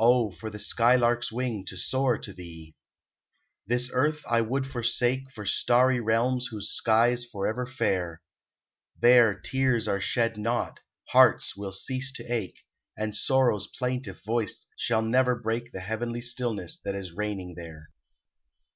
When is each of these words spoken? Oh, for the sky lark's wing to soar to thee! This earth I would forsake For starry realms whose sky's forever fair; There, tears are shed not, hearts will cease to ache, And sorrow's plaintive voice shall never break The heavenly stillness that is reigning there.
Oh, 0.00 0.32
for 0.32 0.50
the 0.50 0.58
sky 0.58 0.96
lark's 0.96 1.30
wing 1.30 1.64
to 1.66 1.76
soar 1.76 2.18
to 2.18 2.32
thee! 2.32 2.74
This 3.68 3.88
earth 3.92 4.24
I 4.28 4.40
would 4.40 4.66
forsake 4.66 5.30
For 5.30 5.46
starry 5.46 6.00
realms 6.00 6.48
whose 6.48 6.72
sky's 6.72 7.24
forever 7.24 7.66
fair; 7.66 8.20
There, 8.98 9.32
tears 9.38 9.86
are 9.86 10.00
shed 10.00 10.36
not, 10.36 10.80
hearts 11.10 11.56
will 11.56 11.70
cease 11.70 12.10
to 12.14 12.24
ache, 12.24 12.58
And 12.98 13.14
sorrow's 13.14 13.68
plaintive 13.68 14.20
voice 14.24 14.66
shall 14.76 15.02
never 15.02 15.36
break 15.36 15.70
The 15.70 15.78
heavenly 15.78 16.20
stillness 16.22 16.76
that 16.82 16.96
is 16.96 17.12
reigning 17.12 17.54
there. 17.54 17.90